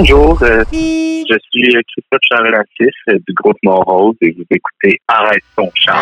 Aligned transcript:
bonjour. 0.00 0.42
Euh, 0.42 0.64
je 0.72 1.36
suis 1.50 1.72
Christophe 1.72 2.20
Charles-Latif 2.22 2.94
euh, 3.10 3.18
du 3.28 3.34
groupe 3.34 3.58
Morose 3.62 4.16
et 4.22 4.32
vous 4.32 4.44
écoutez 4.50 4.98
Arrête 5.06 5.42
ton 5.54 5.70
chant. 5.74 5.92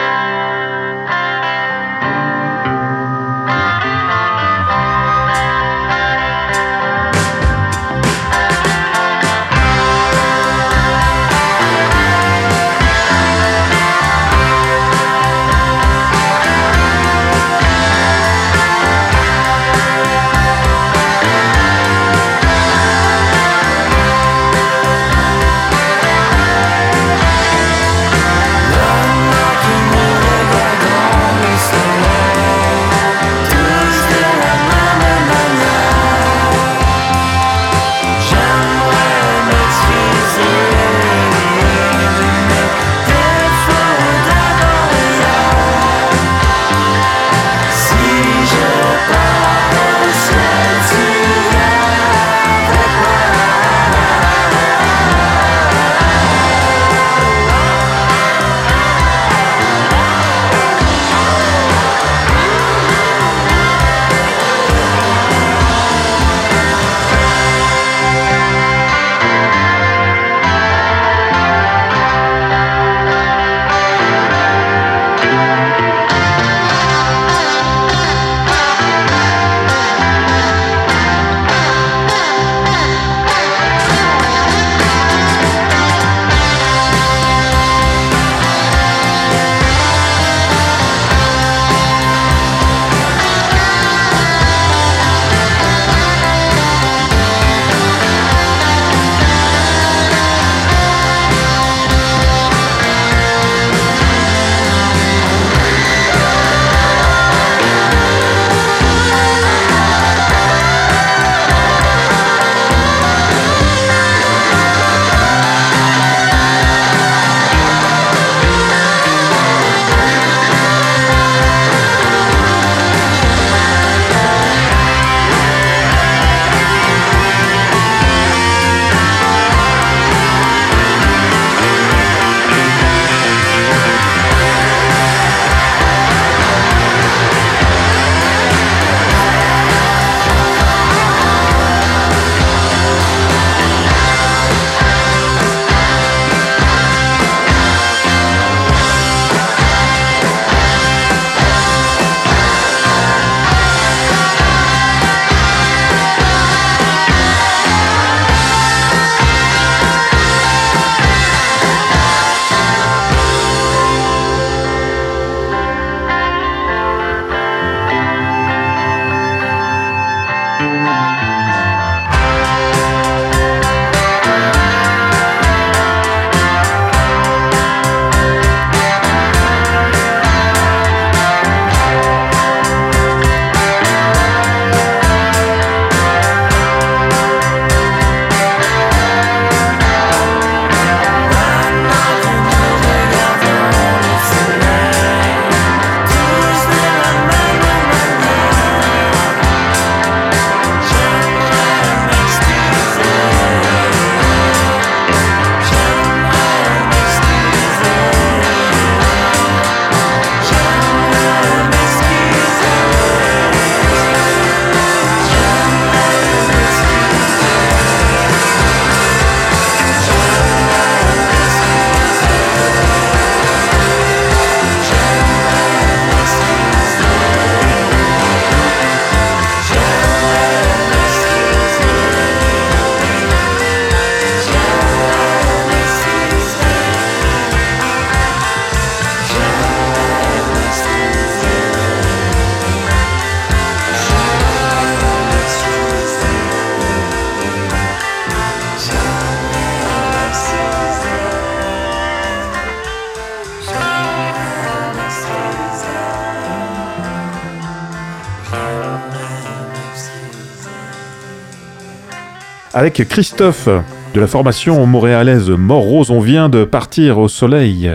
Avec 262.79 262.95
Christophe 263.09 263.69
de 264.15 264.21
la 264.21 264.29
formation 264.29 264.87
montréalaise 264.87 265.51
Mort 265.51 265.83
Rose, 265.83 266.13
on 266.13 266.21
vient 266.21 266.49
de 266.49 266.63
partir 266.63 267.19
au 267.19 267.27
soleil. 267.27 267.91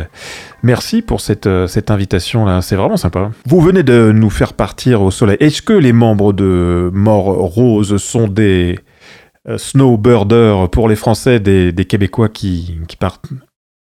Merci 0.61 1.01
pour 1.01 1.21
cette, 1.21 1.47
euh, 1.47 1.67
cette 1.67 1.89
invitation-là, 1.89 2.61
c'est 2.61 2.75
vraiment 2.75 2.97
sympa. 2.97 3.31
Vous 3.45 3.61
venez 3.61 3.83
de 3.83 4.11
nous 4.11 4.29
faire 4.29 4.51
partir 4.51 5.01
au 5.01 5.09
soleil. 5.09 5.37
Est-ce 5.39 5.61
que 5.61 5.71
les 5.71 5.93
membres 5.93 6.33
de 6.33 6.89
Mort 6.91 7.23
Rose 7.23 7.95
sont 7.95 8.27
des 8.27 8.77
euh, 9.47 9.57
snowbirders 9.57 10.69
pour 10.69 10.89
les 10.89 10.97
Français, 10.97 11.39
des, 11.39 11.85
Québécois 11.85 12.27
qui, 12.27 12.77
partent 12.99 13.29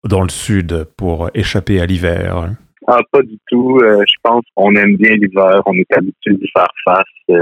dans 0.07 0.21
le 0.21 0.29
sud 0.29 0.87
pour 0.95 1.29
échapper 1.33 1.81
à 1.81 1.85
l'hiver? 1.85 2.53
Ah, 2.87 2.99
pas 3.11 3.21
du 3.21 3.37
tout. 3.51 3.79
Euh, 3.83 4.01
je 4.07 4.15
pense 4.23 4.45
qu'on 4.55 4.73
aime 4.77 4.95
bien 4.95 5.13
l'hiver. 5.17 5.61
On 5.65 5.73
est 5.73 5.93
habitué 5.93 6.35
d'y 6.35 6.49
faire 6.55 6.71
face 6.85 7.37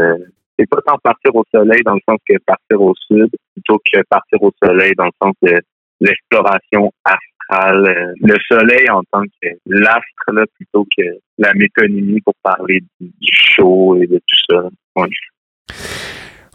c'est 0.58 0.70
pas 0.70 0.82
tant 0.86 0.98
partir 1.04 1.36
au 1.36 1.44
soleil 1.54 1.82
dans 1.84 1.96
le 1.96 2.02
sens 2.08 2.20
que 2.28 2.38
partir 2.46 2.82
au 2.82 2.94
sud, 3.08 3.30
plutôt 3.54 3.80
que 3.80 4.02
partir 4.10 4.42
au 4.42 4.52
soleil 4.64 4.94
dans 4.98 5.06
le 5.06 5.12
sens 5.22 5.34
de 5.42 5.60
l'exploration 6.00 6.92
astrale. 7.04 7.88
Euh, 7.88 8.14
le 8.22 8.36
soleil 8.48 8.90
en 8.90 9.02
tant 9.12 9.24
que 9.24 9.50
l'astre, 9.66 10.32
là, 10.32 10.46
plutôt 10.56 10.86
que 10.98 11.04
la 11.38 11.54
métonymie 11.54 12.22
pour 12.22 12.36
parler 12.42 12.82
du, 13.00 13.12
chaud 13.32 13.98
et 14.02 14.08
de 14.08 14.18
tout 14.18 14.42
ça. 14.50 14.70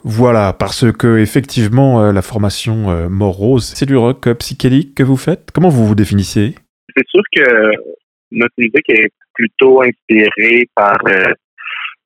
Voilà, 0.05 0.53
parce 0.53 0.91
que 0.93 1.19
effectivement, 1.19 2.03
euh, 2.03 2.13
la 2.13 2.23
formation 2.23 2.91
euh, 2.91 3.09
Mort 3.09 3.35
Rose, 3.35 3.73
c'est 3.75 3.87
du 3.87 3.97
rock 3.97 4.33
psychédélique 4.39 4.95
que 4.95 5.03
vous 5.03 5.17
faites. 5.17 5.51
Comment 5.53 5.69
vous 5.69 5.87
vous 5.87 5.95
définissez? 5.95 6.55
C'est 6.97 7.07
sûr 7.09 7.23
que 7.33 7.73
notre 8.31 8.55
musique 8.57 8.89
est 8.89 9.11
plutôt 9.35 9.83
inspirée 9.83 10.69
par 10.75 10.99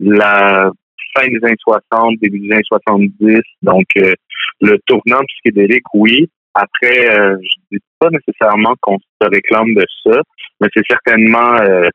la 0.01 0.71
fin 1.17 1.27
des 1.29 1.39
années 1.43 1.57
60, 1.59 2.19
début 2.21 2.41
des 2.41 2.53
années 2.53 2.63
70. 2.67 3.41
Donc, 3.63 3.87
euh, 3.99 4.13
le 4.61 4.79
tournant 4.87 5.21
psychédélique, 5.27 5.85
oui. 5.95 6.29
Après, 6.55 7.09
euh, 7.19 7.37
je 7.41 7.77
dis 7.77 7.83
pas 7.99 8.09
nécessairement 8.11 8.75
qu'on 8.81 8.99
se 8.99 9.29
réclame 9.29 9.75
de 9.75 9.85
ça, 10.05 10.21
mais 10.61 10.69
c'est 10.75 10.85
certainement 10.89 11.57
euh, 11.63 11.89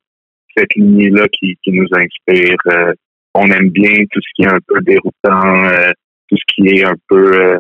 cette 0.56 0.74
lignée-là 0.76 1.28
qui, 1.30 1.58
nous 1.68 1.88
inspire. 1.94 2.58
Euh, 2.68 2.94
on 3.36 3.46
aime 3.52 3.70
bien 3.70 3.94
tout 4.12 4.20
ce 4.22 4.30
qui 4.36 4.44
est 4.44 4.52
un 4.52 4.60
peu 4.68 4.82
déroutant, 4.82 5.70
tout 6.28 6.36
ce 6.36 6.56
qui 6.56 6.70
est 6.70 6.84
un 6.84 6.96
peu, 7.08 7.60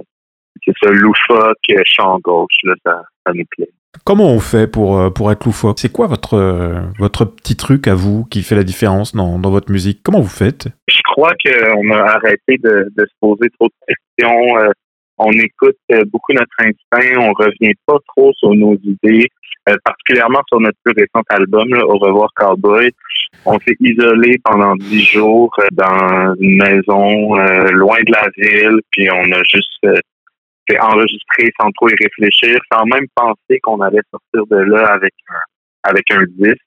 c'est 0.66 0.74
ça, 0.82 0.90
loufoque, 0.90 1.84
champ 1.84 2.18
gauche, 2.20 2.58
ça, 2.84 3.04
nous 3.32 3.46
plaît. 3.52 3.70
Comment 4.04 4.32
on 4.32 4.40
fait 4.40 4.66
pour, 4.66 5.14
pour 5.14 5.32
être 5.32 5.46
loufoque? 5.46 5.78
C'est 5.78 5.92
quoi 5.92 6.08
votre, 6.08 6.90
votre 6.98 7.26
petit 7.26 7.56
truc 7.56 7.88
à 7.88 7.94
vous 7.94 8.26
qui 8.26 8.42
fait 8.42 8.56
la 8.56 8.64
différence 8.64 9.14
dans, 9.14 9.38
dans 9.38 9.52
votre 9.52 9.72
musique? 9.72 10.02
Comment 10.02 10.20
vous 10.20 10.28
faites? 10.28 10.68
Crois 11.18 11.34
qu'on 11.44 11.92
a 11.92 12.02
arrêté 12.04 12.58
de, 12.60 12.92
se 12.96 13.14
poser 13.20 13.50
trop 13.60 13.68
de 13.68 13.94
questions. 13.94 14.58
Euh, 14.60 14.70
on 15.18 15.32
écoute 15.32 15.78
beaucoup 16.12 16.34
notre 16.34 16.54
instinct, 16.60 17.20
on 17.20 17.34
revient 17.34 17.74
pas 17.88 17.98
trop 18.16 18.32
sur 18.34 18.54
nos 18.54 18.76
idées, 18.84 19.28
particulièrement 19.84 20.42
sur 20.48 20.60
notre 20.60 20.78
plus 20.84 20.94
récent 20.96 21.24
album, 21.30 21.74
Au 21.74 21.98
revoir 21.98 22.30
Cowboy. 22.36 22.92
On 23.46 23.58
s'est 23.60 23.76
isolé 23.80 24.38
pendant 24.44 24.76
dix 24.76 25.02
jours 25.06 25.52
dans 25.72 26.36
une 26.40 26.58
maison 26.58 27.34
loin 27.34 27.98
de 28.06 28.12
la 28.12 28.28
ville, 28.38 28.80
puis 28.92 29.10
on 29.10 29.32
a 29.32 29.42
juste 29.52 29.88
c'est 30.70 30.80
enregistré 30.80 31.52
sans 31.60 31.72
trop 31.72 31.90
y 31.90 31.96
réfléchir, 31.96 32.60
sans 32.72 32.86
même 32.86 33.08
penser 33.16 33.60
qu'on 33.64 33.80
allait 33.82 34.02
sortir 34.12 34.46
de 34.56 34.64
là 34.64 34.88
avec 34.94 35.14
un, 35.30 35.90
avec 35.90 36.12
un 36.12 36.24
disque. 36.38 36.67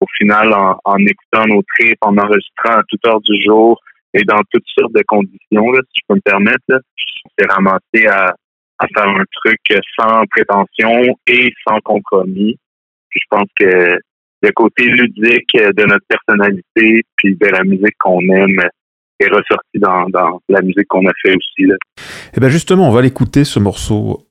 Au 0.00 0.06
final, 0.16 0.54
en, 0.84 0.98
écoutant 0.98 1.46
nos 1.46 1.62
trips, 1.74 1.98
en 2.02 2.16
enregistrant 2.16 2.78
à 2.78 2.82
toute 2.88 3.04
heure 3.06 3.20
du 3.20 3.42
jour 3.42 3.80
et 4.14 4.22
dans 4.22 4.40
toutes 4.50 4.66
sortes 4.78 4.92
de 4.92 5.02
conditions, 5.06 5.72
si 5.74 6.00
je 6.00 6.00
peux 6.08 6.14
me 6.14 6.20
permettre, 6.20 6.82
c'est 7.36 7.50
ramassé 7.50 8.06
à, 8.06 8.34
faire 8.94 9.08
un 9.08 9.24
truc 9.32 9.60
sans 9.98 10.24
prétention 10.30 11.16
et 11.26 11.52
sans 11.66 11.80
compromis. 11.80 12.56
Je 13.10 13.20
pense 13.28 13.48
que 13.58 13.98
le 14.40 14.52
côté 14.52 14.84
ludique 14.84 15.52
de 15.54 15.84
notre 15.84 16.06
personnalité 16.06 17.02
puis 17.16 17.34
de 17.34 17.46
la 17.48 17.64
musique 17.64 17.96
qu'on 17.98 18.20
aime 18.20 18.62
est 19.18 19.28
ressorti 19.28 19.78
dans, 19.80 20.06
la 20.48 20.62
musique 20.62 20.86
qu'on 20.88 21.06
a 21.08 21.12
fait 21.22 21.34
aussi. 21.34 21.66
Là. 21.66 21.74
Eh 22.36 22.40
bien 22.40 22.48
justement, 22.48 22.88
on 22.88 22.92
va 22.92 23.02
l'écouter 23.02 23.42
ce 23.44 23.58
morceau 23.58 24.27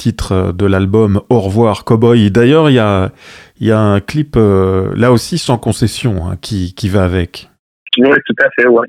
titre 0.00 0.52
de 0.52 0.66
l'album 0.66 1.20
Au 1.28 1.40
revoir 1.40 1.84
Cowboy. 1.84 2.30
D'ailleurs, 2.30 2.70
il 2.70 2.74
y 2.74 2.78
a, 2.78 3.12
y 3.60 3.70
a 3.70 3.78
un 3.78 4.00
clip 4.00 4.34
euh, 4.36 4.92
là 4.96 5.12
aussi 5.12 5.38
sans 5.38 5.58
concession 5.58 6.26
hein, 6.26 6.36
qui, 6.40 6.74
qui 6.74 6.88
va 6.88 7.04
avec. 7.04 7.48
Oui, 7.98 8.16
tout 8.26 8.34
à 8.42 8.48
fait, 8.56 8.66
oui. 8.66 8.86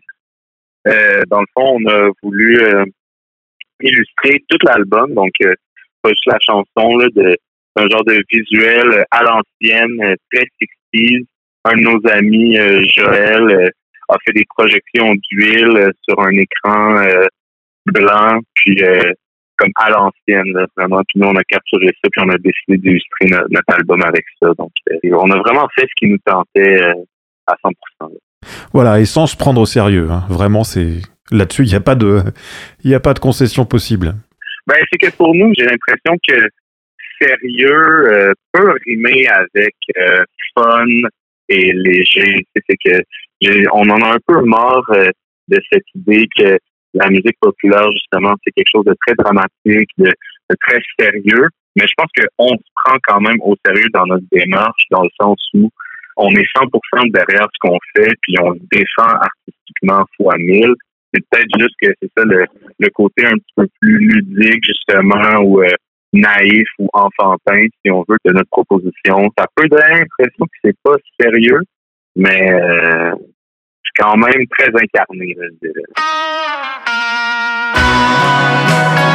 Euh, 0.87 1.23
dans 1.29 1.41
le 1.41 1.47
fond, 1.53 1.77
on 1.79 1.89
a 1.89 2.09
voulu 2.23 2.63
euh, 2.63 2.85
illustrer 3.81 4.43
tout 4.49 4.57
l'album, 4.63 5.13
donc 5.13 5.31
euh, 5.43 5.53
pas 6.01 6.09
juste 6.09 6.25
la 6.25 6.39
chanson, 6.39 6.97
là, 6.97 7.07
de, 7.15 7.37
un 7.75 7.89
genre 7.89 8.03
de 8.05 8.23
visuel 8.31 9.05
à 9.11 9.21
l'ancienne, 9.23 10.15
très 10.31 10.45
sexy. 10.59 11.27
Un 11.63 11.75
de 11.75 11.81
nos 11.81 11.99
amis, 12.09 12.57
Joël, 12.95 13.71
a 14.11 14.17
fait 14.25 14.33
des 14.33 14.45
projections 14.55 15.15
d'huile 15.15 15.77
euh, 15.77 15.91
sur 16.07 16.19
un 16.19 16.31
écran 16.31 16.97
euh, 16.97 17.25
blanc, 17.85 18.39
puis 18.53 18.83
euh, 18.83 19.13
comme 19.57 19.71
à 19.75 19.89
l'ancienne, 19.89 20.53
vraiment. 20.75 21.01
Puis 21.07 21.19
nous, 21.19 21.27
on 21.27 21.35
a 21.35 21.43
capturé 21.43 21.87
ça, 21.87 22.09
puis 22.11 22.23
on 22.25 22.29
a 22.29 22.37
décidé 22.37 22.77
d'illustrer 22.77 23.27
notre, 23.49 23.73
album 23.73 24.01
avec 24.03 24.25
ça. 24.41 24.49
Donc, 24.57 24.71
on 25.03 25.31
a 25.31 25.37
vraiment 25.37 25.67
fait 25.75 25.87
ce 25.87 25.93
qui 25.97 26.07
nous 26.07 26.17
tentait 26.25 26.81
à 27.47 27.55
100%. 27.63 28.11
Voilà, 28.73 28.99
et 28.99 29.05
sans 29.05 29.27
se 29.27 29.37
prendre 29.37 29.61
au 29.61 29.65
sérieux. 29.65 30.09
Hein. 30.09 30.23
Vraiment, 30.29 30.63
c'est 30.63 31.01
là-dessus, 31.31 31.63
il 31.63 31.69
n'y 31.69 31.75
a 31.75 31.81
pas 31.81 31.95
de, 31.95 32.21
il 32.83 32.93
a 32.93 32.99
pas 32.99 33.13
de 33.13 33.19
concession 33.19 33.65
possible. 33.65 34.15
Ben, 34.67 34.77
c'est 34.91 34.97
que 34.97 35.15
pour 35.15 35.35
nous, 35.35 35.53
j'ai 35.57 35.65
l'impression 35.65 36.17
que 36.27 36.47
sérieux 37.21 38.33
peut 38.51 38.73
rimer 38.85 39.27
avec 39.27 39.75
fun 40.55 40.85
et 41.49 41.73
léger. 41.73 42.45
C'est 42.55 42.77
que 42.83 43.01
on 43.73 43.89
en 43.89 44.01
a 44.01 44.15
un 44.15 44.19
peu 44.25 44.41
marre 44.43 44.83
euh, 44.91 45.09
de 45.47 45.59
cette 45.71 45.85
idée 45.95 46.27
que 46.37 46.57
la 46.93 47.09
musique 47.09 47.37
populaire, 47.39 47.91
justement, 47.91 48.33
c'est 48.43 48.51
quelque 48.51 48.71
chose 48.71 48.85
de 48.85 48.95
très 49.05 49.15
dramatique, 49.15 49.89
de, 49.97 50.11
très 50.59 50.81
sérieux. 50.99 51.47
Mais 51.75 51.87
je 51.87 51.93
pense 51.95 52.09
qu'on 52.17 52.49
se 52.49 52.63
prend 52.83 52.97
quand 53.07 53.21
même 53.21 53.37
au 53.41 53.55
sérieux 53.65 53.89
dans 53.93 54.05
notre 54.05 54.25
démarche, 54.31 54.83
dans 54.91 55.03
le 55.03 55.09
sens 55.19 55.37
où 55.53 55.69
on 56.17 56.29
est 56.31 56.47
100% 56.57 57.11
derrière 57.11 57.47
ce 57.53 57.59
qu'on 57.61 57.77
fait, 57.95 58.11
puis 58.21 58.35
on 58.41 58.53
défend 58.71 59.07
artistiquement 59.07 60.05
fois 60.17 60.35
mille. 60.37 60.73
C'est 61.13 61.23
peut-être 61.29 61.59
juste 61.59 61.75
que 61.81 61.87
c'est 62.01 62.11
ça 62.17 62.23
le, 62.25 62.45
côté 62.93 63.25
un 63.25 63.35
petit 63.35 63.53
peu 63.55 63.67
plus 63.79 63.97
ludique, 63.97 64.63
justement, 64.63 65.39
ou 65.43 65.61
euh, 65.61 65.69
naïf 66.13 66.67
ou 66.79 66.87
enfantin, 66.93 67.65
si 67.83 67.91
on 67.91 68.03
veut, 68.07 68.17
de 68.25 68.33
notre 68.33 68.49
proposition. 68.49 69.29
Ça 69.37 69.45
peut 69.55 69.67
donner 69.67 69.99
l'impression 69.99 70.45
que 70.45 70.57
c'est 70.63 70.77
pas 70.83 70.95
sérieux, 71.19 71.61
mais 72.15 72.51
euh, 72.53 73.11
c'est 73.83 74.03
quand 74.03 74.17
même 74.17 74.47
très 74.49 74.67
incarné, 74.67 75.35
je 75.37 75.67
dirais. 75.67 75.83
Música 78.21 79.10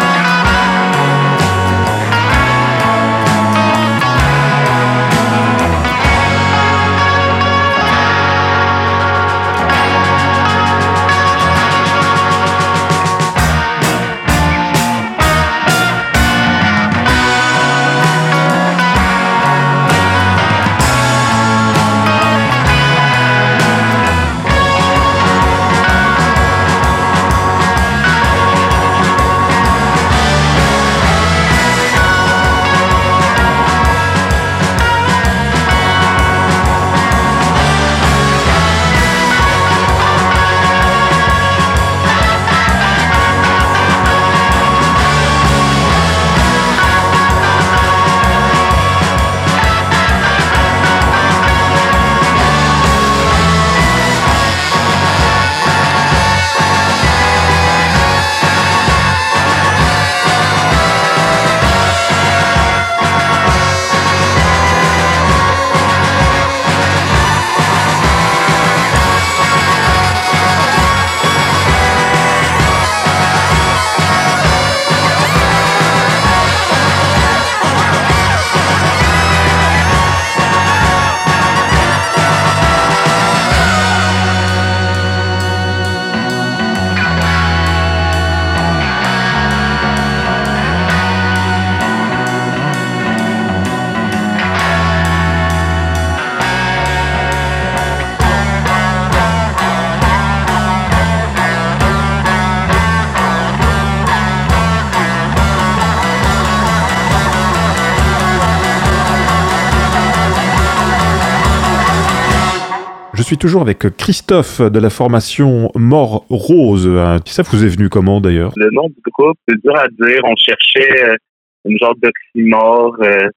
Je 113.17 113.23
suis 113.23 113.39
toujours 113.39 113.63
avec 113.63 113.79
Christophe 113.97 114.61
de 114.61 114.79
la 114.79 114.91
formation 114.91 115.71
Mort 115.75 116.27
Rose. 116.29 116.87
Ça 117.25 117.43
vous 117.45 117.65
est 117.65 117.69
venu 117.69 117.89
comment 117.89 118.21
d'ailleurs? 118.21 118.53
Le 118.57 118.69
nom 118.73 118.89
du 118.89 119.11
groupe, 119.11 119.39
c'est 119.49 119.59
dur 119.63 119.75
à 119.75 119.89
dire. 119.89 120.21
On 120.25 120.37
cherchait 120.37 121.03
euh, 121.03 121.17
une 121.65 121.79
genre 121.79 121.95
d'oxymore 121.97 122.95
euh, 123.01 123.29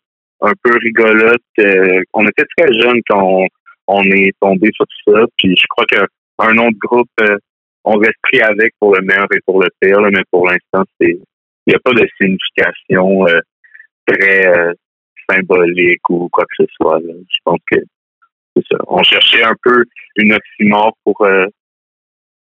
un 0.41 0.51
peu 0.61 0.77
rigolote. 0.83 1.41
Euh, 1.59 2.01
on 2.11 2.27
était 2.27 2.43
très 2.57 2.67
jeunes 2.77 2.99
quand 3.09 3.47
on, 3.87 4.03
est 4.03 4.33
tombé 4.41 4.69
sur 4.75 4.85
ça. 5.07 5.21
Puis 5.37 5.55
je 5.55 5.65
crois 5.69 5.85
qu'un 5.85 6.53
nom 6.53 6.71
de 6.71 6.77
groupe, 6.77 7.07
on 7.85 7.97
reste 7.97 8.19
pris 8.23 8.41
avec 8.41 8.73
pour 8.81 8.93
le 8.93 9.01
meilleur 9.01 9.27
et 9.33 9.39
pour 9.45 9.63
le 9.63 9.69
pire. 9.79 10.01
mais 10.01 10.23
pour 10.29 10.45
l'instant, 10.45 10.83
c'est 10.99 11.17
il 11.67 11.69
n'y 11.69 11.75
a 11.75 11.79
pas 11.79 11.93
de 11.93 12.05
signification 12.19 13.25
très 14.05 14.73
symbolique 15.29 16.09
ou 16.09 16.27
quoi 16.29 16.43
que 16.43 16.65
ce 16.65 16.69
soit. 16.75 16.99
Je 16.99 17.37
pense 17.45 17.59
que 17.71 17.77
on 18.87 19.03
cherchait 19.03 19.43
un 19.43 19.55
peu 19.63 19.85
une 20.15 20.33
oxymore 20.33 20.95
pour 21.03 21.21
euh, 21.21 21.45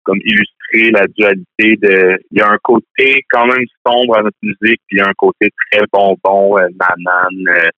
comme 0.03 0.19
illustrer 0.25 0.91
la 0.93 1.07
dualité 1.07 1.77
de. 1.77 2.19
Il 2.31 2.39
y 2.39 2.41
a 2.41 2.51
un 2.51 2.59
côté 2.63 3.25
quand 3.29 3.47
même 3.47 3.65
sombre 3.87 4.19
à 4.19 4.23
notre 4.23 4.37
musique, 4.43 4.81
puis 4.87 4.97
il 4.97 4.99
y 4.99 5.01
a 5.01 5.09
un 5.09 5.15
côté 5.17 5.51
très 5.71 5.85
bonbon, 5.93 6.59
euh, 6.59 6.69
euh, 6.69 7.71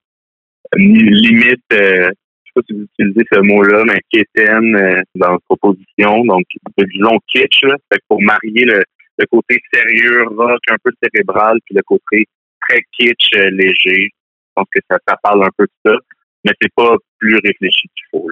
limite. 0.77 1.63
je 1.71 1.77
sais 1.77 2.53
pas 2.55 2.61
si 2.67 2.75
vous 2.75 2.87
utilisez 2.99 3.25
ce 3.33 3.41
mot-là, 3.41 3.85
mais 3.87 4.01
quétaine 4.11 5.03
dans 5.15 5.33
la 5.33 5.39
proposition. 5.49 6.25
Donc, 6.25 6.45
disons 6.79 7.19
kitsch, 7.29 7.63
là. 7.63 7.77
Fait 7.91 8.01
pour 8.09 8.21
marier 8.21 8.65
le, 8.65 8.83
le 9.19 9.27
côté 9.27 9.59
sérieux, 9.73 10.25
rock, 10.37 10.61
un 10.71 10.77
peu 10.83 10.91
cérébral, 11.03 11.59
puis 11.65 11.75
le 11.75 11.83
côté 11.83 12.27
très 12.69 12.81
kitsch, 12.93 13.31
léger. 13.53 14.11
Je 14.11 14.53
pense 14.55 14.67
que 14.75 14.81
ça, 14.91 14.99
ça 15.09 15.17
parle 15.23 15.45
un 15.45 15.51
peu 15.57 15.65
de 15.65 15.91
ça 15.91 15.99
mais 16.45 16.53
c'est 16.61 16.73
pas 16.75 16.95
plus 17.19 17.35
réfléchi 17.37 17.89
qu'il 17.89 18.05
faut. 18.11 18.29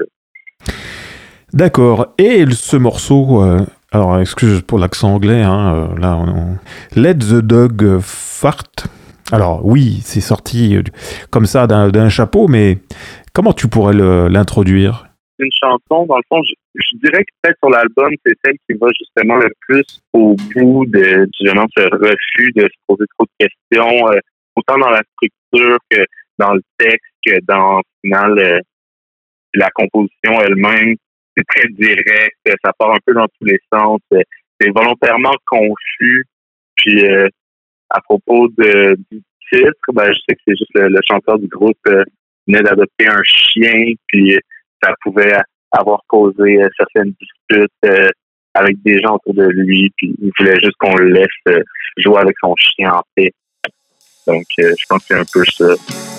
D'accord. 1.52 2.14
Et 2.18 2.44
ce 2.50 2.76
morceau, 2.76 3.42
euh, 3.42 3.58
alors 3.92 4.20
excuse 4.20 4.62
pour 4.62 4.78
l'accent 4.78 5.14
anglais, 5.14 5.42
hein, 5.42 5.74
euh, 5.74 5.98
là, 5.98 6.16
on, 6.16 6.58
Let 6.94 7.14
the 7.14 7.40
Dog 7.40 7.98
Fart. 8.00 8.88
Alors 9.32 9.64
oui, 9.64 10.00
c'est 10.02 10.20
sorti 10.20 10.76
euh, 10.76 10.82
comme 11.30 11.46
ça 11.46 11.66
d'un 11.66 12.08
chapeau, 12.08 12.46
mais 12.48 12.78
comment 13.32 13.52
tu 13.52 13.68
pourrais 13.68 13.94
l'introduire? 13.94 15.06
Une 15.38 15.50
chanson, 15.52 16.06
dans 16.06 16.16
le 16.16 16.22
fond, 16.28 16.42
je, 16.42 16.96
dirais 16.98 17.22
que 17.22 17.32
peut-être 17.42 17.58
sur 17.62 17.70
l'album, 17.70 18.10
c'est 18.24 18.34
celle 18.44 18.56
qui 18.68 18.76
va 18.78 18.88
justement 18.98 19.36
le 19.36 19.50
plus 19.60 19.84
au 20.14 20.34
bout 20.54 20.86
de 20.86 21.28
justement 21.38 21.66
ce 21.76 21.82
refus 21.82 22.52
de 22.54 22.62
se 22.62 22.76
poser 22.86 23.04
trop 23.18 23.26
de 23.26 23.46
questions, 23.46 24.06
autant 24.56 24.78
dans 24.78 24.90
la 24.90 25.02
structure 25.14 25.78
que 25.90 26.04
dans 26.38 26.54
le 26.54 26.62
texte 26.78 27.15
que 27.26 27.40
dans, 27.46 27.80
final, 28.02 28.38
euh, 28.38 28.60
la 29.54 29.70
composition 29.70 30.40
elle-même. 30.42 30.96
C'est 31.36 31.44
très 31.46 31.68
direct, 31.68 32.36
ça 32.64 32.72
part 32.78 32.92
un 32.92 32.98
peu 33.04 33.12
dans 33.12 33.26
tous 33.26 33.44
les 33.44 33.58
sens. 33.70 34.00
C'est 34.10 34.70
volontairement 34.70 35.34
confus. 35.46 36.24
Puis 36.76 37.04
euh, 37.04 37.28
à 37.90 38.00
propos 38.00 38.48
de, 38.56 38.96
du 39.10 39.22
titre, 39.52 39.92
ben, 39.92 40.10
je 40.12 40.18
sais 40.26 40.34
que 40.34 40.40
c'est 40.46 40.56
juste 40.56 40.70
le, 40.74 40.98
chanteur 41.06 41.38
du 41.38 41.46
groupe 41.46 41.76
euh, 41.88 42.04
venait 42.46 42.62
d'adopter 42.62 43.06
un 43.06 43.22
chien, 43.22 43.92
puis 44.06 44.38
ça 44.82 44.94
pouvait 45.02 45.36
avoir 45.72 46.00
causé 46.06 46.58
certaines 46.76 47.12
disputes 47.20 48.08
avec 48.54 48.80
des 48.82 48.98
gens 49.00 49.16
autour 49.16 49.34
de 49.34 49.48
lui, 49.48 49.92
puis 49.96 50.14
il 50.22 50.30
voulait 50.38 50.58
juste 50.60 50.76
qu'on 50.78 50.96
le 50.96 51.08
laisse 51.08 51.62
jouer 51.98 52.18
avec 52.18 52.36
son 52.40 52.54
chien 52.56 52.92
en 52.92 53.02
paix. 53.14 53.32
Donc, 54.26 54.44
je 54.56 54.86
pense 54.88 55.06
que 55.06 55.14
c'est 55.14 55.20
un 55.20 55.24
peu 55.24 55.44
ça. 55.44 56.15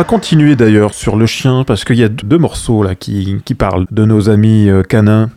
Va 0.00 0.04
continuer 0.04 0.56
d'ailleurs 0.56 0.94
sur 0.94 1.14
le 1.14 1.26
chien 1.26 1.62
parce 1.66 1.84
qu'il 1.84 1.98
y 1.98 2.04
a 2.04 2.08
deux 2.08 2.38
morceaux 2.38 2.82
là 2.82 2.94
qui, 2.94 3.38
parlent 3.58 3.84
de 3.90 4.06
nos 4.06 4.30
amis 4.30 4.70
euh, 4.70 4.82
canins. 4.82 5.28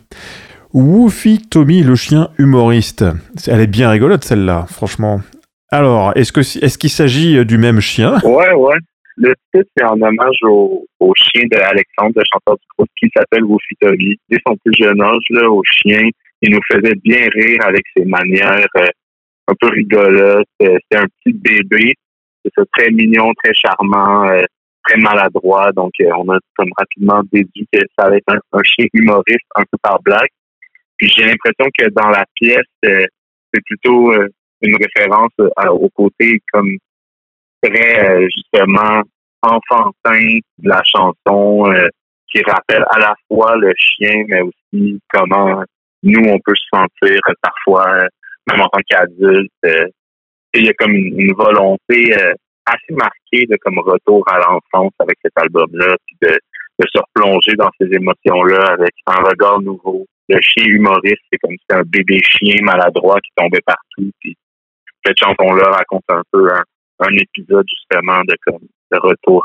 Woofy 0.72 1.46
Tommy, 1.50 1.82
le 1.82 1.96
chien 1.96 2.30
humoriste. 2.38 3.04
Elle 3.46 3.60
est 3.60 3.66
bien 3.66 3.90
rigolote 3.90 4.24
celle-là, 4.24 4.64
franchement. 4.70 5.20
Alors, 5.70 6.12
est-ce 6.16 6.32
que 6.32 6.40
est-ce 6.40 6.78
qu'il 6.78 6.88
s'agit 6.88 7.36
euh, 7.36 7.44
du 7.44 7.58
même 7.58 7.80
chien? 7.80 8.16
Ouais, 8.24 8.54
ouais. 8.54 8.76
Le 9.18 9.34
titre 9.54 9.68
c'est 9.76 9.84
en 9.84 10.00
hommage 10.00 10.38
au, 10.44 10.86
chien 11.14 11.42
de 11.52 11.58
Alexandre, 11.58 12.14
le 12.16 12.22
chanteur 12.32 12.56
du 12.56 12.66
groupe, 12.78 12.88
qui 12.98 13.10
s'appelle 13.14 13.44
Woofy 13.44 13.74
Tommy. 13.82 14.16
Dès 14.30 14.38
son 14.46 14.56
plus 14.64 14.74
jeune 14.78 15.02
âge, 15.02 15.24
là, 15.28 15.46
au 15.50 15.60
chien, 15.66 16.08
il 16.40 16.52
nous 16.52 16.60
faisait 16.72 16.94
bien 17.04 17.28
rire 17.34 17.60
avec 17.66 17.82
ses 17.94 18.06
manières 18.06 18.66
euh, 18.78 18.86
un 19.48 19.54
peu 19.60 19.68
rigolotes. 19.68 20.48
C'était 20.58 20.96
un 20.96 21.06
petit 21.22 21.34
bébé 21.34 21.96
c'est 22.56 22.70
très 22.72 22.90
mignon, 22.90 23.32
très 23.42 23.54
charmant, 23.54 24.28
très 24.84 24.96
maladroit. 24.98 25.72
Donc, 25.72 25.92
euh, 26.00 26.10
on 26.18 26.32
a 26.32 26.38
comme 26.56 26.70
rapidement 26.76 27.22
déduit 27.32 27.66
que 27.72 27.80
ça 27.98 28.06
allait 28.06 28.18
être 28.18 28.40
un, 28.52 28.62
chien 28.62 28.86
humoriste 28.92 29.46
un 29.54 29.62
peu 29.62 29.78
par 29.82 30.00
blague. 30.02 30.28
Puis 30.96 31.08
j'ai 31.08 31.24
l'impression 31.24 31.70
que 31.76 31.88
dans 31.90 32.08
la 32.08 32.24
pièce, 32.36 32.60
euh, 32.84 33.06
c'est 33.52 33.64
plutôt 33.64 34.12
une 34.62 34.76
référence 34.76 35.32
au 35.70 35.88
côté 35.90 36.40
comme 36.52 36.76
très 37.62 38.20
justement 38.30 39.02
enfantin 39.42 40.38
de 40.58 40.68
la 40.68 40.82
chanson 40.84 41.72
qui 42.28 42.42
rappelle 42.42 42.84
à 42.90 42.98
la 42.98 43.14
fois 43.28 43.56
le 43.56 43.72
chien, 43.76 44.24
mais 44.28 44.40
aussi 44.40 45.00
comment 45.12 45.62
nous 46.02 46.28
on 46.28 46.38
peut 46.44 46.54
se 46.54 46.66
sentir 46.72 47.20
parfois, 47.42 48.06
même 48.48 48.60
en 48.60 48.68
tant 48.68 48.80
qu'adulte, 48.88 49.52
il 50.54 50.66
y 50.66 50.68
a 50.68 50.74
comme 50.74 50.94
une, 50.94 51.34
volonté 51.34 52.16
euh, 52.16 52.32
assez 52.66 52.94
marquée 52.94 53.46
de 53.46 53.56
comme 53.56 53.78
retour 53.78 54.24
à 54.28 54.38
l'enfance 54.38 54.92
avec 54.98 55.18
cet 55.22 55.32
album-là, 55.36 55.96
puis 56.06 56.16
de, 56.22 56.38
de 56.78 56.86
se 56.92 56.98
replonger 56.98 57.54
dans 57.56 57.70
ces 57.80 57.86
émotions-là 57.92 58.72
avec 58.72 58.94
un 59.06 59.22
regard 59.22 59.60
nouveau. 59.60 60.06
Le 60.28 60.40
chien 60.40 60.64
humoriste, 60.64 61.22
c'est 61.30 61.38
comme 61.38 61.56
si 61.56 61.66
un 61.76 61.82
bébé 61.82 62.20
chien 62.22 62.56
maladroit 62.62 63.20
qui 63.20 63.30
tombait 63.36 63.60
partout. 63.64 64.10
Puis 64.20 64.36
cette 65.04 65.18
chanson-là 65.18 65.70
raconte 65.70 66.04
un 66.08 66.22
peu 66.32 66.50
un, 66.52 66.62
épisode 67.16 67.66
justement 67.68 68.22
de 68.24 68.34
comme 68.46 68.66
de 68.92 68.98
retour 68.98 69.44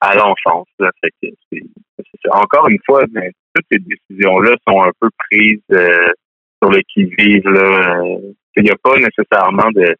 à, 0.00 0.14
l'enfance. 0.14 0.68
Encore 2.30 2.68
une 2.68 2.78
fois, 2.86 3.04
mais 3.12 3.30
toutes 3.54 3.66
ces 3.70 3.78
décisions-là 3.78 4.56
sont 4.66 4.82
un 4.82 4.90
peu 4.98 5.10
prises 5.28 5.60
euh, 5.72 6.12
sur 6.62 6.70
le 6.70 6.80
qui-vive. 6.92 7.46
Euh, 7.46 8.32
il 8.56 8.62
n'y 8.62 8.70
a 8.70 8.76
pas 8.82 8.96
nécessairement 8.96 9.70
de, 9.72 9.94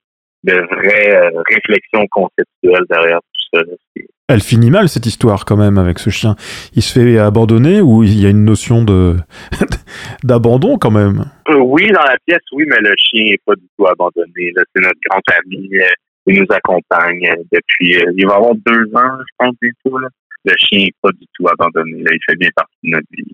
de 0.45 0.53
vraies 0.53 1.17
euh, 1.17 1.43
réflexions 1.49 2.07
conceptuelles 2.11 2.87
derrière 2.89 3.21
tout 3.21 3.59
ça. 3.59 4.03
Elle 4.29 4.41
finit 4.41 4.71
mal 4.71 4.89
cette 4.89 5.07
histoire 5.07 5.45
quand 5.45 5.57
même 5.57 5.77
avec 5.77 5.99
ce 5.99 6.11
chien. 6.11 6.37
Il 6.75 6.83
se 6.83 6.99
fait 6.99 7.19
abandonner 7.19 7.81
ou 7.81 8.05
il 8.05 8.21
y 8.21 8.27
a 8.27 8.31
une 8.31 8.45
notion 8.45 8.85
de 8.85 9.17
d'abandon 10.25 10.79
quand 10.79 10.93
même? 10.93 11.25
Euh, 11.49 11.59
Oui, 11.59 11.89
dans 11.89 12.05
la 12.05 12.17
pièce, 12.27 12.43
oui, 12.53 12.65
mais 12.69 12.81
le 12.81 12.95
chien 12.97 13.25
n'est 13.25 13.41
pas 13.45 13.55
du 13.57 13.67
tout 13.77 13.87
abandonné. 13.87 14.53
C'est 14.57 14.83
notre 14.83 15.01
grand 15.09 15.23
ami. 15.41 15.69
Euh, 15.75 15.87
nous 16.27 16.47
accompagne 16.49 17.29
depuis, 17.51 17.97
il 18.17 18.27
va 18.27 18.37
avoir 18.37 18.55
deux 18.55 18.85
ans, 18.95 19.19
je 19.19 19.35
pense, 19.37 19.55
bientôt. 19.61 19.99
Là. 19.99 20.09
Le 20.45 20.53
chien 20.57 20.85
n'est 20.85 20.95
pas 21.03 21.11
du 21.11 21.27
tout 21.35 21.49
abandonné. 21.49 22.03
Là. 22.03 22.11
Il 22.13 22.21
fait 22.25 22.37
bien 22.37 22.51
partie 22.55 22.77
de 22.85 22.91
notre 22.91 23.07
vie. 23.11 23.33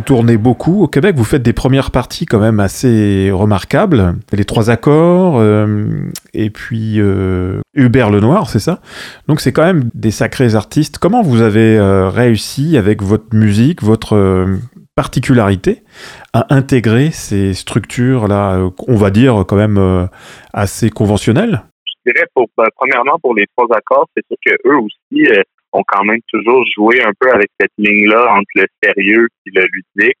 Tournez 0.00 0.36
beaucoup 0.36 0.82
au 0.82 0.88
Québec. 0.88 1.16
Vous 1.16 1.24
faites 1.24 1.42
des 1.42 1.52
premières 1.52 1.90
parties 1.90 2.26
quand 2.26 2.38
même 2.38 2.60
assez 2.60 3.30
remarquables. 3.30 4.16
Les 4.32 4.44
trois 4.44 4.70
accords, 4.70 5.38
euh, 5.38 6.10
et 6.34 6.50
puis 6.50 7.00
euh, 7.00 7.60
Hubert 7.74 8.10
Lenoir, 8.10 8.48
c'est 8.48 8.58
ça? 8.58 8.80
Donc 9.26 9.40
c'est 9.40 9.52
quand 9.52 9.64
même 9.64 9.90
des 9.94 10.10
sacrés 10.10 10.54
artistes. 10.54 10.98
Comment 10.98 11.22
vous 11.22 11.42
avez 11.42 11.78
euh, 11.78 12.08
réussi 12.08 12.76
avec 12.76 13.02
votre 13.02 13.34
musique, 13.34 13.82
votre 13.82 14.46
particularité, 14.94 15.82
à 16.32 16.46
intégrer 16.54 17.10
ces 17.10 17.54
structures-là, 17.54 18.70
on 18.88 18.96
va 18.96 19.10
dire 19.10 19.44
quand 19.46 19.56
même 19.56 20.08
assez 20.52 20.90
conventionnelles? 20.90 21.62
Je 22.04 22.12
dirais, 22.12 22.26
pour, 22.34 22.46
ben, 22.56 22.64
premièrement, 22.76 23.18
pour 23.22 23.34
les 23.34 23.46
trois 23.56 23.68
accords, 23.76 24.08
c'est 24.16 24.24
sûr 24.26 24.36
que 24.44 24.68
eux 24.68 24.78
aussi 24.78 25.28
ont 25.72 25.84
quand 25.86 26.04
même 26.04 26.20
toujours 26.28 26.64
joué 26.74 27.02
un 27.02 27.12
peu 27.18 27.30
avec 27.30 27.50
cette 27.60 27.72
ligne-là 27.78 28.34
entre 28.34 28.48
le 28.54 28.66
sérieux 28.82 29.28
et 29.46 29.50
le 29.50 29.66
ludique. 29.66 30.18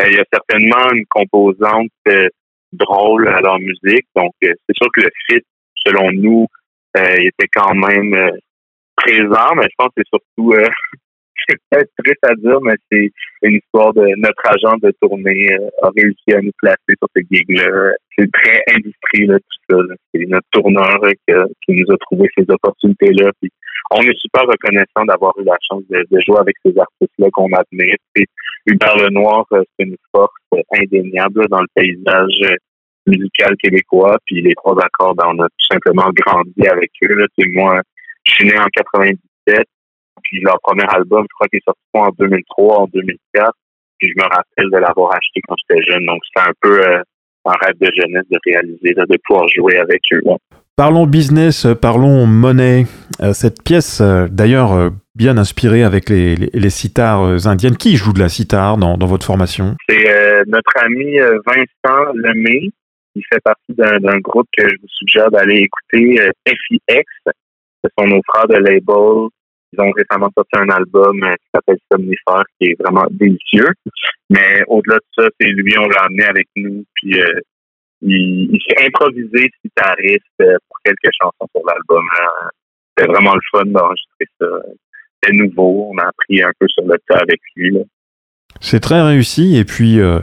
Euh, 0.00 0.08
il 0.08 0.16
y 0.16 0.20
a 0.20 0.24
certainement 0.32 0.90
une 0.92 1.06
composante 1.06 1.90
euh, 2.08 2.28
drôle 2.72 3.28
à 3.28 3.40
leur 3.40 3.58
musique, 3.58 4.06
donc 4.14 4.32
euh, 4.44 4.52
c'est 4.66 4.76
sûr 4.76 4.88
que 4.94 5.00
le 5.00 5.10
fit, 5.26 5.42
selon 5.84 6.12
nous, 6.12 6.46
était 6.94 7.46
quand 7.52 7.74
même 7.74 8.32
présent, 8.96 9.54
mais 9.54 9.64
je 9.64 9.74
pense 9.76 9.90
que 9.94 10.02
c'est 10.02 10.08
surtout 10.08 10.52
c'est 11.46 11.56
peut-être 11.70 11.90
triste 11.98 12.24
à 12.24 12.34
dire, 12.34 12.60
mais 12.62 12.74
c'est 12.90 13.10
une 13.42 13.56
histoire 13.56 13.92
de 13.94 14.06
notre 14.16 14.42
agent 14.46 14.76
de 14.82 14.92
tournée 15.00 15.48
a 15.82 15.90
réussi 15.96 16.32
à 16.32 16.40
nous 16.40 16.52
placer 16.58 16.94
sur 16.98 17.08
ce 17.14 17.22
gig-là. 17.30 17.92
C'est 18.16 18.30
très 18.32 18.62
industrie, 18.74 19.26
tout 19.26 19.58
ça. 19.70 19.76
C'est 20.12 20.26
notre 20.26 20.46
tourneur 20.50 21.00
qui 21.26 21.72
nous 21.72 21.92
a 21.92 21.96
trouvé 21.98 22.28
ces 22.36 22.44
opportunités-là. 22.48 23.30
Puis 23.40 23.50
on 23.90 24.02
est 24.02 24.18
super 24.18 24.42
reconnaissant 24.42 25.04
d'avoir 25.06 25.32
eu 25.38 25.44
la 25.44 25.56
chance 25.68 25.82
de, 25.88 26.04
jouer 26.26 26.38
avec 26.38 26.56
ces 26.64 26.74
artistes-là 26.78 27.28
qu'on 27.32 27.50
admire. 27.52 27.96
Puis 28.14 28.26
Hubert 28.66 28.96
Lenoir, 28.96 29.46
euh, 29.52 29.62
c'est 29.78 29.86
une 29.86 29.96
force 30.14 30.32
indéniable 30.74 31.48
dans 31.48 31.60
le 31.60 31.68
paysage 31.74 32.50
euh, 32.50 32.56
musical 33.06 33.56
québécois. 33.56 34.18
Puis 34.26 34.42
les 34.42 34.54
trois 34.54 34.76
accords, 34.82 35.14
ben, 35.14 35.24
on 35.28 35.42
a 35.42 35.46
tout 35.46 35.66
simplement 35.70 36.10
grandi 36.14 36.68
avec 36.68 36.90
eux. 37.04 37.14
Là. 37.14 37.26
moi, 37.52 37.80
je 38.24 38.32
suis 38.34 38.44
né 38.46 38.58
en 38.58 38.66
97. 38.66 39.66
Puis 40.22 40.40
leur 40.40 40.58
premier 40.62 40.86
album, 40.88 41.24
je 41.28 41.34
crois 41.34 41.48
qu'il 41.48 41.58
est 41.58 41.64
sorti 41.64 41.80
en 41.94 42.10
2003, 42.18 42.78
en 42.80 42.86
2004. 42.92 43.52
Puis 43.98 44.10
je 44.10 44.22
me 44.22 44.28
rappelle 44.28 44.70
de 44.70 44.78
l'avoir 44.78 45.12
acheté 45.12 45.40
quand 45.46 45.56
j'étais 45.58 45.82
jeune. 45.82 46.06
Donc 46.06 46.20
c'était 46.26 46.48
un 46.48 46.52
peu 46.60 46.80
euh, 46.80 47.02
un 47.44 47.54
rêve 47.60 47.76
de 47.80 47.90
jeunesse 47.94 48.24
de 48.30 48.38
réaliser, 48.44 48.94
de 48.94 49.18
pouvoir 49.26 49.48
jouer 49.48 49.78
avec 49.78 50.00
eux. 50.12 50.20
Parlons 50.76 51.06
business, 51.06 51.66
parlons 51.80 52.26
monnaie. 52.26 52.84
Euh, 53.20 53.32
cette 53.32 53.64
pièce, 53.64 54.00
euh, 54.00 54.28
d'ailleurs, 54.30 54.72
euh, 54.72 54.90
bien 55.16 55.36
inspirée 55.36 55.82
avec 55.82 56.08
les, 56.08 56.36
les, 56.36 56.70
citars 56.70 57.46
indiennes. 57.48 57.76
Qui 57.76 57.96
joue 57.96 58.12
de 58.12 58.20
la 58.20 58.28
sitar 58.28 58.76
dans, 58.76 58.96
dans 58.96 59.06
votre 59.06 59.26
formation? 59.26 59.74
C'est 59.88 60.44
notre 60.46 60.70
ami 60.80 61.18
Vincent 61.18 62.12
Lemay. 62.14 62.70
Il 63.16 63.22
fait 63.28 63.40
partie 63.42 63.74
d'un 63.74 64.18
groupe 64.20 64.46
que 64.56 64.68
je 64.68 64.74
vous 64.80 64.88
suggère 64.88 65.30
d'aller 65.32 65.66
écouter, 65.66 66.30
FIX. 66.46 67.02
Ce 67.26 67.90
sont 67.98 68.06
nos 68.06 68.20
frères 68.28 68.46
de 68.46 68.54
label. 68.54 69.30
Ils 69.72 69.80
ont 69.80 69.90
récemment 69.90 70.30
sorti 70.34 70.56
un 70.56 70.68
album 70.70 71.20
qui 71.20 71.48
s'appelle 71.54 71.78
Somnifère, 71.92 72.44
qui 72.58 72.68
est 72.68 72.82
vraiment 72.82 73.06
délicieux. 73.10 73.68
Mais 74.30 74.62
au-delà 74.66 74.96
de 74.96 75.22
ça, 75.22 75.28
c'est 75.38 75.48
lui, 75.48 75.76
on 75.78 75.88
l'a 75.88 76.04
amené 76.04 76.24
avec 76.24 76.48
nous. 76.56 76.84
Puis 76.94 77.20
il, 78.02 78.50
il 78.52 78.60
s'est 78.66 78.86
improvisé 78.86 79.50
guitariste 79.64 80.24
pour 80.38 80.78
quelques 80.84 81.12
chansons 81.20 81.48
sur 81.54 81.66
l'album. 81.66 82.04
C'était 82.96 83.10
vraiment 83.10 83.34
le 83.34 83.40
fun 83.52 83.66
d'enregistrer 83.66 84.26
ça. 84.40 84.46
C'était 85.22 85.36
nouveau. 85.36 85.90
On 85.92 85.98
a 85.98 86.08
appris 86.08 86.42
un 86.42 86.52
peu 86.58 86.66
sur 86.68 86.84
le 86.84 86.96
tas 87.08 87.18
avec 87.18 87.40
lui. 87.56 87.76
C'est 88.60 88.80
très 88.80 89.02
réussi 89.02 89.56
et 89.56 89.64
puis 89.64 90.00
euh, 90.00 90.20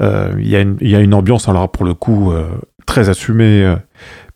euh, 0.00 0.32
il 0.38 0.46
y, 0.46 0.90
y, 0.90 0.96
a 0.96 1.00
une 1.00 1.14
ambiance 1.14 1.48
alors 1.48 1.70
pour 1.70 1.84
le 1.84 1.94
coup 1.94 2.32
euh, 2.32 2.48
très 2.86 3.08
assumée 3.08 3.74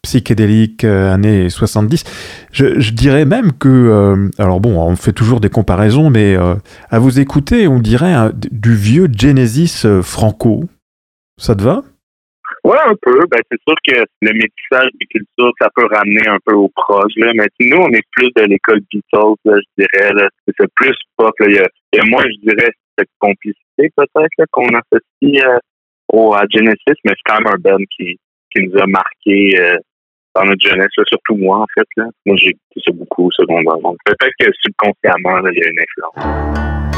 psychédélique 0.02 0.84
années 0.84 1.48
70. 1.50 2.04
Je, 2.52 2.80
je, 2.80 2.92
dirais 2.92 3.24
même 3.24 3.52
que 3.52 4.30
alors 4.38 4.60
bon 4.60 4.80
on 4.80 4.96
fait 4.96 5.12
toujours 5.12 5.40
des 5.40 5.50
comparaisons 5.50 6.10
mais 6.10 6.36
à 6.36 6.98
vous 6.98 7.20
écouter 7.20 7.68
on 7.68 7.78
dirait 7.78 8.30
du 8.34 8.74
vieux 8.74 9.08
Genesis 9.14 9.86
franco. 10.02 10.64
Ça 11.36 11.54
te 11.54 11.62
va? 11.62 11.82
Ouais, 12.64 12.76
un 12.86 12.94
peu. 13.00 13.18
Ben, 13.30 13.40
c'est 13.50 13.60
sûr 13.66 13.74
que 13.86 14.04
le 14.20 14.32
métissage 14.32 14.90
des 15.00 15.06
cultures, 15.06 15.52
ça 15.60 15.68
peut 15.74 15.86
ramener 15.86 16.26
un 16.28 16.38
peu 16.44 16.54
au 16.54 16.68
proche. 16.68 17.12
Là. 17.16 17.32
Mais 17.34 17.46
nous, 17.60 17.78
on 17.78 17.90
est 17.90 18.06
plus 18.12 18.28
de 18.36 18.42
l'école 18.42 18.80
Beatles, 18.92 19.34
je 19.46 19.82
dirais. 19.82 20.12
Là. 20.12 20.28
C'est 20.46 20.74
plus 20.74 20.94
pop. 21.16 21.32
Là. 21.40 21.46
Il, 21.48 21.98
y 21.98 22.10
moins, 22.10 22.24
je 22.24 22.50
dirais, 22.50 22.70
cette 22.98 23.08
complicité 23.18 23.90
peut-être 23.96 24.44
qu'on 24.50 24.68
associe 24.68 25.44
euh, 25.44 25.58
au, 26.12 26.34
à 26.34 26.44
Genesis, 26.50 27.00
mais 27.04 27.12
c'est 27.12 27.24
quand 27.24 27.40
même 27.40 27.54
un 27.54 27.58
band 27.58 27.84
qui, 27.96 28.18
qui 28.54 28.62
nous 28.62 28.78
a 28.78 28.86
marqué 28.86 29.58
euh, 29.58 29.78
dans 30.34 30.44
notre 30.44 30.66
jeunesse, 30.66 30.90
là, 30.96 31.04
surtout 31.06 31.36
moi, 31.36 31.58
en 31.58 31.66
fait. 31.74 31.86
Là. 31.96 32.04
Moi, 32.26 32.36
j'ai 32.36 32.50
écouté 32.50 32.80
ça 32.84 32.92
beaucoup 32.92 33.26
au 33.26 33.30
secondaire. 33.32 33.78
Donc, 33.82 33.96
peut-être 34.04 34.32
que 34.38 34.50
subconsciemment, 34.60 35.40
là, 35.40 35.50
il 35.52 35.58
y 35.58 35.64
a 35.64 35.68
une 35.68 35.80
influence. 35.80 36.89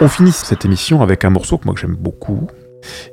On 0.00 0.06
finit 0.06 0.30
cette 0.30 0.64
émission 0.64 1.02
avec 1.02 1.24
un 1.24 1.30
morceau 1.30 1.58
que 1.58 1.64
moi 1.64 1.74
j'aime 1.76 1.96
beaucoup, 1.96 2.46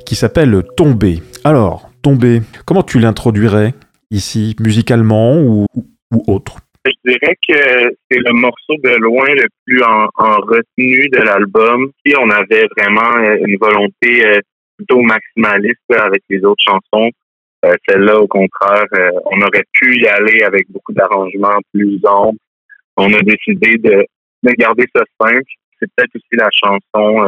qui 0.06 0.13
s'appelle 0.13 0.62
Tomber. 0.78 1.17
Alors, 1.43 1.89
Tomber, 2.04 2.41
comment 2.65 2.84
tu 2.84 3.00
l'introduirais 3.00 3.74
ici, 4.12 4.56
musicalement 4.60 5.36
ou, 5.36 5.65
ou 6.13 6.24
autre? 6.28 6.58
Je 6.86 6.91
dirais 7.04 7.36
que 7.48 7.95
c'est 8.12 8.19
le 8.19 8.34
morceau 8.34 8.76
de 8.84 8.95
loin 9.02 9.26
le 9.30 9.48
plus 9.65 9.82
en, 9.82 10.06
retenue 10.15 11.10
de 11.10 11.21
l'album. 11.24 11.89
Si 12.06 12.13
on 12.21 12.30
avait 12.30 12.67
vraiment 12.78 13.17
euh, 13.17 13.38
une 13.48 13.58
volonté 13.58 14.24
euh, 14.24 14.39
plutôt 14.78 15.02
maximaliste 15.02 15.82
avec 15.89 16.21
les 16.30 16.45
autres 16.45 16.63
chansons, 16.63 17.10
euh, 17.65 17.74
celle-là, 17.89 18.19
au 18.19 18.28
contraire, 18.28 18.86
on 19.26 19.41
aurait 19.41 19.65
pu 19.74 20.00
y 20.00 20.08
aller 20.08 20.43
avec 20.43 20.69
beaucoup 20.69 20.93
d'arrangements 20.93 21.58
plus 21.74 22.00
amples. 22.06 22.38
On 22.95 23.12
a 23.12 23.21
décidé 23.21 23.78
de, 23.78 24.06
de 24.43 24.52
garder 24.52 24.86
ça 24.95 25.02
simple. 25.19 25.41
C'est 25.79 25.89
peut-être 25.95 26.15
aussi 26.15 26.33
la 26.33 26.49
chanson 26.51 27.27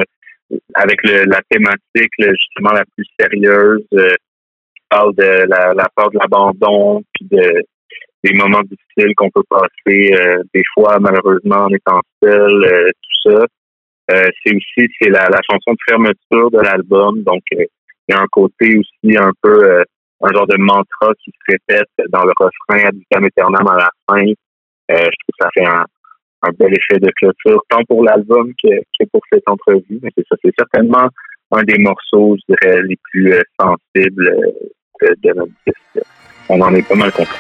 avec 0.76 1.00
la 1.04 1.42
thématique 1.50 2.14
justement 2.18 2.72
la 2.72 2.84
plus 2.96 3.06
sérieuse 3.20 3.86
qui 3.92 4.84
parle 4.90 5.14
de 5.16 5.46
la, 5.48 5.90
peur 5.96 6.10
de 6.12 6.18
l'abandon, 6.20 7.04
puis 7.14 7.28
de 7.30 7.64
des 8.24 8.34
moments 8.34 8.62
difficiles 8.64 9.14
qu'on 9.16 9.30
peut 9.30 9.44
passer 9.50 10.12
euh, 10.14 10.44
des 10.54 10.64
fois 10.74 10.98
malheureusement 11.00 11.66
en 11.66 11.70
étant 11.70 12.02
seul, 12.22 12.66
euh, 12.66 12.90
tout 12.90 13.32
ça. 13.32 13.46
Euh, 14.12 14.30
c'est 14.44 14.56
aussi 14.56 14.90
c'est 15.00 15.10
la, 15.10 15.28
la 15.30 15.40
chanson 15.50 15.74
de 15.74 15.78
fermeture 15.88 16.52
de 16.52 16.60
l'album, 16.60 17.24
donc 17.24 17.44
il 17.52 17.68
y 18.10 18.14
a 18.14 18.22
un 18.22 18.28
côté 18.32 18.78
aussi 18.78 19.18
un 19.18 19.32
peu 19.42 19.84
un 20.22 20.34
genre 20.34 20.48
de 20.48 20.58
mantra 20.58 21.14
qui 21.24 21.32
se 21.32 21.52
répète 21.52 21.90
dans 22.10 22.24
le 22.24 22.32
refrain 22.40 22.88
ad 22.88 22.96
vitam 22.96 23.26
aeternam 23.26 23.68
à 23.68 23.78
la 23.78 23.90
fin. 24.10 24.26
je 24.90 24.96
trouve 24.96 25.36
que 25.38 25.44
ça 25.44 25.50
fait 25.54 25.66
un, 25.66 25.84
un 26.44 26.52
bel 26.58 26.74
effet 26.74 27.00
de 27.00 27.12
clôture, 27.16 27.62
tant 27.70 27.84
pour 27.88 28.04
l'album 28.04 28.52
que, 28.62 28.70
que 29.00 29.06
pour 29.12 29.22
cette 29.32 29.48
entrevue. 29.48 30.00
Mais 30.02 30.10
c'est 30.18 30.26
ça, 30.30 30.36
c'est 30.44 30.54
certainement 30.58 31.10
un 31.52 31.64
des 31.64 31.78
morceaux, 31.78 32.36
je 32.38 32.54
dirais, 32.54 32.82
les 32.84 32.98
plus 33.12 33.34
sensibles 33.60 34.32
de, 35.02 35.16
de 35.24 35.34
notre 35.34 35.52
disque. 35.66 36.06
On 36.50 36.62
en 36.62 36.74
est 36.74 36.88
pas 36.88 36.96
mal 36.96 37.12
content. 37.12 37.32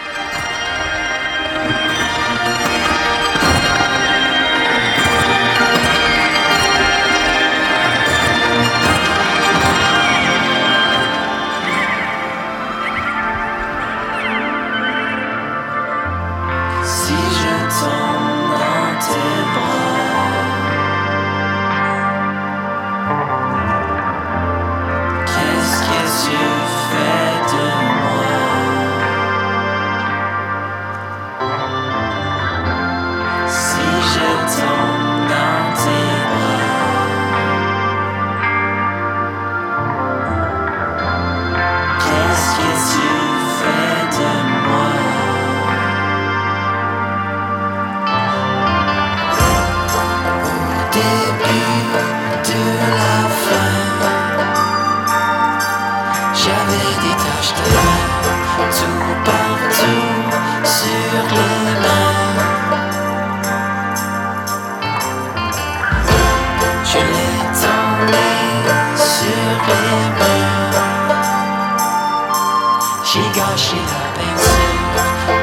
she 73.07 73.19
got 73.19 73.57
she 73.57 73.77
got 73.77 74.15
bang, 74.17 74.35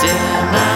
bang, 0.03 0.74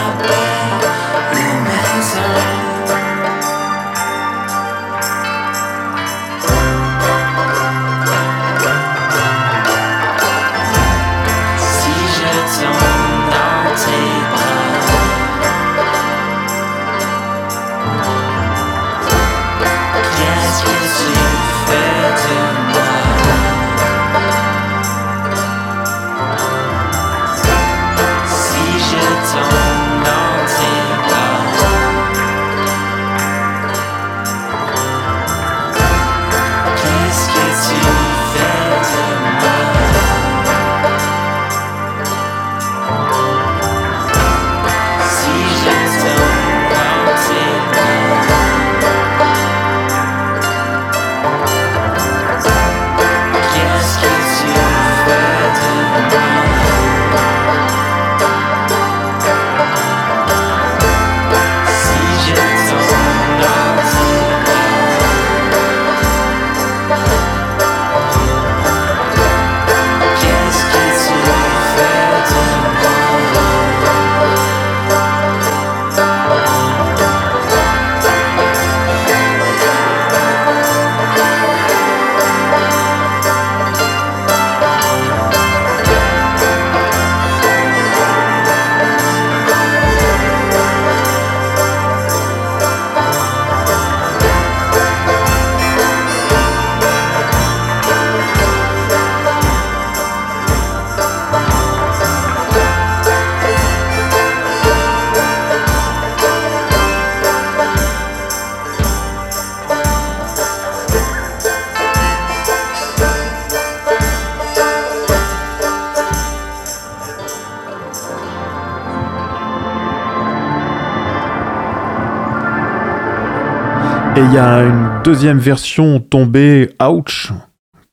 il 124.30 124.34
y 124.34 124.38
a 124.38 124.62
une 124.62 125.02
deuxième 125.04 125.38
version 125.38 126.00
tombée 126.00 126.68
Ouch 126.82 127.32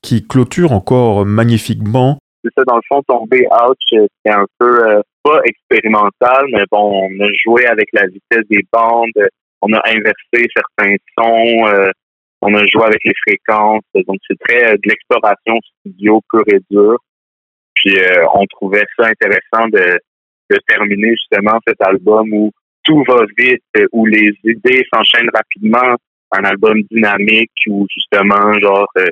qui 0.02 0.26
clôture 0.26 0.72
encore 0.72 1.24
magnifiquement. 1.24 2.18
C'est 2.44 2.50
ça, 2.54 2.64
dans 2.66 2.76
le 2.76 2.82
fond, 2.88 3.02
tombée 3.08 3.46
Ouch, 3.46 3.76
c'est 3.90 4.32
un 4.32 4.44
peu 4.58 4.86
euh, 4.86 5.00
pas 5.22 5.40
expérimental, 5.44 6.44
mais 6.52 6.64
bon, 6.70 7.08
on 7.08 7.24
a 7.24 7.28
joué 7.42 7.66
avec 7.66 7.88
la 7.94 8.06
vitesse 8.06 8.46
des 8.50 8.62
bandes, 8.70 9.28
on 9.62 9.72
a 9.72 9.80
inversé 9.86 10.46
certains 10.54 10.96
sons, 11.18 11.68
euh, 11.68 11.90
on 12.42 12.54
a 12.54 12.66
joué 12.66 12.84
avec 12.84 13.02
les 13.04 13.14
fréquences, 13.26 13.84
donc 13.94 14.18
c'est 14.28 14.38
très 14.38 14.72
euh, 14.72 14.74
de 14.74 14.90
l'exploration 14.90 15.58
studio 15.80 16.20
pure 16.30 16.44
et 16.48 16.60
dure. 16.70 16.98
Puis 17.74 17.96
on 18.34 18.44
trouvait 18.46 18.86
ça 18.98 19.06
intéressant 19.06 19.68
de 19.68 19.98
terminer 20.66 21.10
justement 21.10 21.58
cet 21.66 21.80
album 21.82 22.32
où 22.32 22.50
tout 22.84 23.04
va 23.06 23.24
vite, 23.36 23.62
où 23.92 24.06
les 24.06 24.32
idées 24.44 24.82
s'enchaînent 24.92 25.30
rapidement, 25.34 25.96
un 26.32 26.44
album 26.44 26.82
dynamique 26.90 27.52
où 27.68 27.86
justement, 27.90 28.58
genre, 28.60 28.88
euh, 28.98 29.06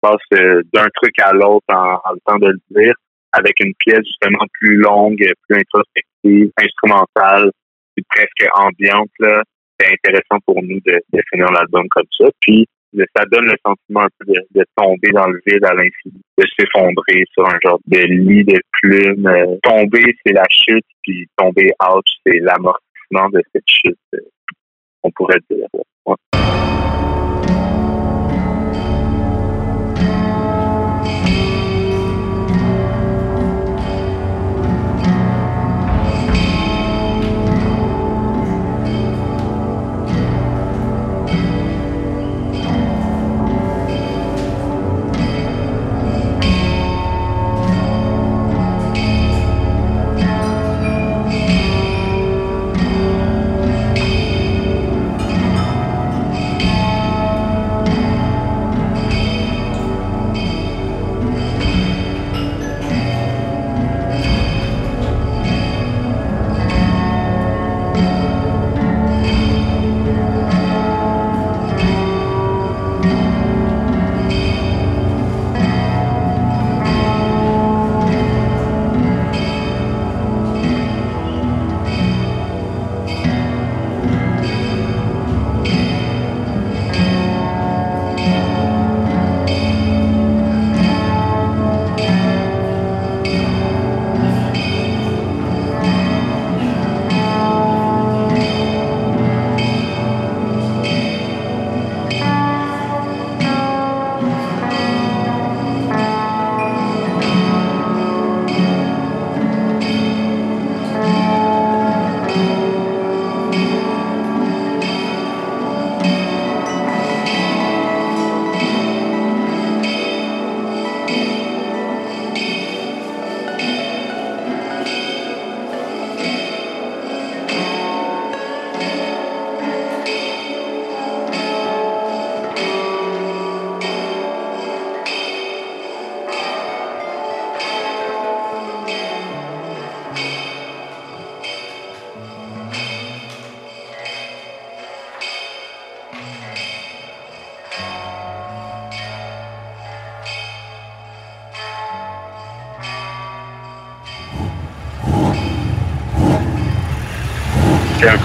passe 0.00 0.16
euh, 0.34 0.62
d'un 0.72 0.86
truc 0.94 1.18
à 1.20 1.32
l'autre 1.32 1.66
en, 1.68 2.00
en, 2.04 2.12
le 2.12 2.20
temps 2.24 2.38
de 2.38 2.48
le 2.48 2.60
dire, 2.70 2.94
avec 3.32 3.54
une 3.60 3.74
pièce 3.74 4.04
justement 4.04 4.44
plus 4.60 4.76
longue, 4.76 5.24
plus 5.48 5.58
introspective, 5.58 6.50
instrumentale, 6.58 7.50
presque 8.10 8.48
ambiante. 8.54 9.10
Là. 9.18 9.42
C'est 9.78 9.92
intéressant 9.92 10.38
pour 10.46 10.62
nous 10.62 10.80
de, 10.86 11.00
de 11.12 11.22
finir 11.30 11.50
l'album 11.52 11.86
comme 11.90 12.06
ça. 12.18 12.26
Puis 12.40 12.66
ça 13.16 13.24
donne 13.30 13.46
le 13.46 13.56
sentiment 13.64 14.02
un 14.02 14.08
peu 14.18 14.32
de, 14.32 14.64
tomber 14.76 15.10
dans 15.10 15.26
le 15.26 15.40
vide 15.46 15.64
à 15.64 15.74
l'infini, 15.74 16.20
de 16.38 16.44
s'effondrer 16.56 17.24
sur 17.32 17.46
un 17.46 17.58
genre 17.62 17.78
de 17.86 17.98
lit 17.98 18.44
de 18.44 18.58
plumes. 18.72 19.26
Euh, 19.26 19.56
tomber, 19.62 20.14
c'est 20.24 20.32
la 20.32 20.46
chute, 20.50 20.86
puis 21.02 21.26
tomber 21.36 21.70
out, 21.88 22.04
c'est 22.24 22.38
l'amortissement 22.38 23.28
de 23.32 23.42
cette 23.52 23.68
chute, 23.68 23.98
euh, 24.14 24.18
on 25.02 25.10
pourrait 25.10 25.40
dire. 25.50 25.68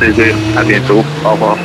Un 0.02 0.14
plaisir. 0.14 0.36
À 0.56 0.64
bientôt. 0.64 1.04
Au 1.24 1.32
revoir. 1.32 1.58